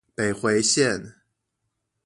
[0.15, 1.13] 北迴線